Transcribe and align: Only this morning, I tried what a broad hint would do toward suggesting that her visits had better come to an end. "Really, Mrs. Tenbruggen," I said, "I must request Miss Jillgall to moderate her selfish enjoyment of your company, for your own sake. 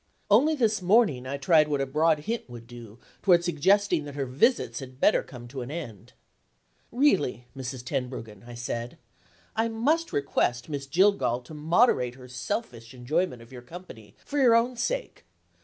Only 0.31 0.55
this 0.55 0.81
morning, 0.81 1.27
I 1.27 1.37
tried 1.37 1.67
what 1.67 1.79
a 1.79 1.85
broad 1.85 2.21
hint 2.21 2.49
would 2.49 2.65
do 2.65 2.97
toward 3.21 3.43
suggesting 3.43 4.03
that 4.05 4.15
her 4.15 4.25
visits 4.25 4.79
had 4.79 4.99
better 4.99 5.21
come 5.21 5.47
to 5.49 5.61
an 5.61 5.69
end. 5.69 6.13
"Really, 6.91 7.45
Mrs. 7.55 7.85
Tenbruggen," 7.85 8.41
I 8.47 8.55
said, 8.55 8.97
"I 9.55 9.67
must 9.67 10.11
request 10.11 10.69
Miss 10.69 10.87
Jillgall 10.87 11.41
to 11.43 11.53
moderate 11.53 12.15
her 12.15 12.27
selfish 12.27 12.95
enjoyment 12.95 13.43
of 13.43 13.51
your 13.51 13.61
company, 13.61 14.15
for 14.25 14.39
your 14.39 14.55
own 14.55 14.75
sake. 14.75 15.23